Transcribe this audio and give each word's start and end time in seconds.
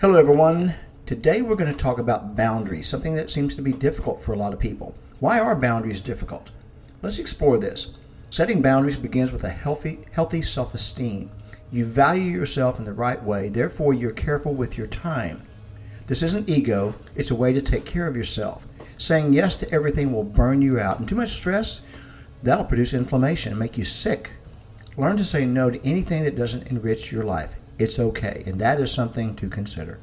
Hello, 0.00 0.14
everyone. 0.14 0.74
Today 1.06 1.42
we're 1.42 1.56
going 1.56 1.72
to 1.72 1.76
talk 1.76 1.98
about 1.98 2.36
boundaries, 2.36 2.86
something 2.86 3.16
that 3.16 3.32
seems 3.32 3.56
to 3.56 3.62
be 3.62 3.72
difficult 3.72 4.22
for 4.22 4.32
a 4.32 4.36
lot 4.36 4.52
of 4.52 4.60
people. 4.60 4.94
Why 5.18 5.40
are 5.40 5.56
boundaries 5.56 6.00
difficult? 6.00 6.52
Let's 7.02 7.18
explore 7.18 7.58
this. 7.58 7.98
Setting 8.30 8.62
boundaries 8.62 8.96
begins 8.96 9.32
with 9.32 9.42
a 9.42 9.50
healthy, 9.50 9.98
healthy 10.12 10.40
self 10.40 10.72
esteem. 10.72 11.30
You 11.72 11.84
value 11.84 12.30
yourself 12.30 12.78
in 12.78 12.84
the 12.84 12.92
right 12.92 13.20
way, 13.20 13.48
therefore, 13.48 13.92
you're 13.92 14.12
careful 14.12 14.54
with 14.54 14.78
your 14.78 14.86
time. 14.86 15.42
This 16.06 16.22
isn't 16.22 16.48
ego, 16.48 16.94
it's 17.16 17.32
a 17.32 17.34
way 17.34 17.52
to 17.52 17.60
take 17.60 17.84
care 17.84 18.06
of 18.06 18.14
yourself. 18.14 18.68
Saying 18.98 19.32
yes 19.32 19.56
to 19.56 19.72
everything 19.72 20.12
will 20.12 20.22
burn 20.22 20.62
you 20.62 20.78
out, 20.78 21.00
and 21.00 21.08
too 21.08 21.16
much 21.16 21.30
stress, 21.30 21.80
that'll 22.44 22.66
produce 22.66 22.94
inflammation 22.94 23.50
and 23.50 23.58
make 23.58 23.76
you 23.76 23.84
sick. 23.84 24.30
Learn 24.96 25.16
to 25.16 25.24
say 25.24 25.44
no 25.44 25.70
to 25.70 25.84
anything 25.84 26.22
that 26.22 26.36
doesn't 26.36 26.68
enrich 26.68 27.10
your 27.10 27.24
life. 27.24 27.56
It's 27.78 28.00
okay, 28.00 28.42
and 28.44 28.60
that 28.60 28.80
is 28.80 28.90
something 28.90 29.36
to 29.36 29.48
consider. 29.48 30.00